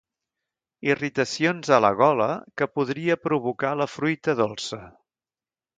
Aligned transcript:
Irritacions 0.93 1.69
a 1.77 1.79
la 1.87 1.91
gola 2.01 2.29
que 2.61 2.69
podria 2.79 3.21
provocar 3.29 3.77
la 3.83 3.89
fruita 3.99 4.41
dolça. 4.45 4.83